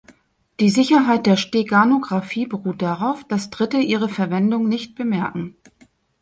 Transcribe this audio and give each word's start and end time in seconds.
Die 0.59 0.71
Sicherheit 0.71 1.27
der 1.27 1.37
Steganographie 1.37 2.47
beruht 2.47 2.81
darauf, 2.81 3.23
dass 3.25 3.51
Dritte 3.51 3.77
ihre 3.77 4.09
Verwendung 4.09 4.67
nicht 4.67 4.95
bemerken. 4.95 5.57